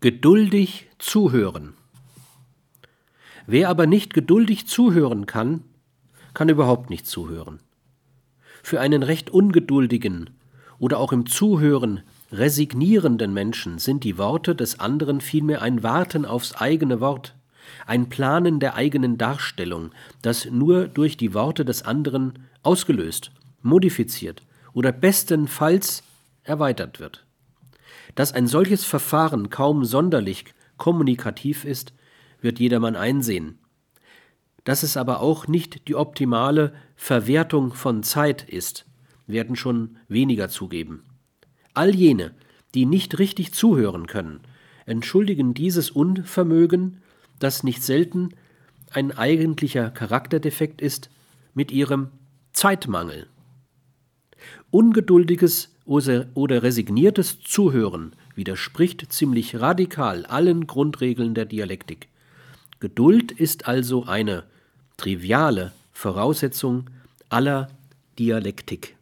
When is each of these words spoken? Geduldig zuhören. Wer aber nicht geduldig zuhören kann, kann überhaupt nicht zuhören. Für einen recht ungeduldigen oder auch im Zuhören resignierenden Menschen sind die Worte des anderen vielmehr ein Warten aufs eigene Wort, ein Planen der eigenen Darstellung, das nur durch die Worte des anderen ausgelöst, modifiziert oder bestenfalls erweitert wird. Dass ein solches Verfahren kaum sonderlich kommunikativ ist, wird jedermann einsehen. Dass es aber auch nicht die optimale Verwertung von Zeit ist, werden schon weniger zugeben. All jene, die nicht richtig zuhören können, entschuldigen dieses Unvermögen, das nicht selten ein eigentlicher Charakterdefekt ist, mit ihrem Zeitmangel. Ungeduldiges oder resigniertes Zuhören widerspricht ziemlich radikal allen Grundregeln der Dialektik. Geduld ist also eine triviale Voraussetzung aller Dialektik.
Geduldig 0.00 0.90
zuhören. 0.98 1.72
Wer 3.46 3.70
aber 3.70 3.86
nicht 3.86 4.12
geduldig 4.12 4.66
zuhören 4.66 5.24
kann, 5.24 5.64
kann 6.34 6.50
überhaupt 6.50 6.90
nicht 6.90 7.06
zuhören. 7.06 7.60
Für 8.62 8.78
einen 8.78 9.02
recht 9.02 9.30
ungeduldigen 9.30 10.28
oder 10.78 10.98
auch 11.00 11.12
im 11.12 11.24
Zuhören 11.24 12.02
resignierenden 12.30 13.32
Menschen 13.32 13.78
sind 13.78 14.04
die 14.04 14.18
Worte 14.18 14.54
des 14.54 14.78
anderen 14.80 15.22
vielmehr 15.22 15.62
ein 15.62 15.82
Warten 15.82 16.26
aufs 16.26 16.54
eigene 16.54 17.00
Wort, 17.00 17.34
ein 17.86 18.10
Planen 18.10 18.60
der 18.60 18.74
eigenen 18.74 19.16
Darstellung, 19.16 19.92
das 20.20 20.44
nur 20.44 20.88
durch 20.88 21.16
die 21.16 21.32
Worte 21.32 21.64
des 21.64 21.84
anderen 21.84 22.40
ausgelöst, 22.62 23.30
modifiziert 23.62 24.42
oder 24.74 24.92
bestenfalls 24.92 26.02
erweitert 26.42 27.00
wird. 27.00 27.25
Dass 28.16 28.32
ein 28.32 28.48
solches 28.48 28.84
Verfahren 28.84 29.50
kaum 29.50 29.84
sonderlich 29.84 30.46
kommunikativ 30.78 31.64
ist, 31.64 31.92
wird 32.40 32.58
jedermann 32.58 32.96
einsehen. 32.96 33.58
Dass 34.64 34.82
es 34.82 34.96
aber 34.96 35.20
auch 35.20 35.46
nicht 35.46 35.86
die 35.86 35.94
optimale 35.94 36.72
Verwertung 36.96 37.72
von 37.72 38.02
Zeit 38.02 38.42
ist, 38.42 38.86
werden 39.28 39.54
schon 39.54 39.98
weniger 40.08 40.48
zugeben. 40.48 41.04
All 41.74 41.94
jene, 41.94 42.34
die 42.74 42.86
nicht 42.86 43.18
richtig 43.18 43.52
zuhören 43.52 44.06
können, 44.06 44.40
entschuldigen 44.86 45.54
dieses 45.54 45.90
Unvermögen, 45.90 47.02
das 47.38 47.62
nicht 47.62 47.82
selten 47.82 48.30
ein 48.90 49.16
eigentlicher 49.16 49.90
Charakterdefekt 49.90 50.80
ist, 50.80 51.10
mit 51.54 51.70
ihrem 51.70 52.10
Zeitmangel. 52.52 53.26
Ungeduldiges 54.70 55.74
oder 55.86 56.62
resigniertes 56.62 57.40
Zuhören 57.40 58.12
widerspricht 58.34 59.12
ziemlich 59.12 59.60
radikal 59.60 60.26
allen 60.26 60.66
Grundregeln 60.66 61.34
der 61.34 61.46
Dialektik. 61.46 62.08
Geduld 62.80 63.32
ist 63.32 63.66
also 63.66 64.04
eine 64.04 64.44
triviale 64.96 65.72
Voraussetzung 65.92 66.90
aller 67.28 67.68
Dialektik. 68.18 68.96